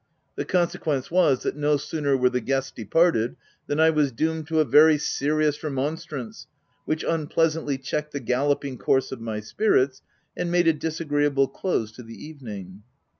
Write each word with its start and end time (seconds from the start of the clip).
The 0.35 0.45
consequence 0.45 1.11
was, 1.11 1.43
that 1.43 1.55
no 1.55 1.77
sooner 1.77 2.17
were 2.17 2.31
the 2.31 2.41
guests 2.41 2.71
departed, 2.71 3.35
than 3.67 3.79
I 3.79 3.91
was 3.91 4.11
doomed 4.11 4.47
to 4.47 4.59
a 4.59 4.65
very 4.65 4.97
serious 4.97 5.59
remon 5.59 5.93
strance, 5.99 6.47
which 6.85 7.05
unpleasantly 7.07 7.77
checked 7.77 8.11
the 8.11 8.19
gallop 8.19 8.65
ing 8.65 8.79
course 8.79 9.11
of 9.11 9.21
my 9.21 9.41
spirits, 9.41 10.01
and 10.35 10.49
made 10.49 10.67
a 10.67 10.73
disagreeable 10.73 11.47
close 11.47 11.91
to 11.91 12.01
the 12.01 12.15
evening. 12.17 12.81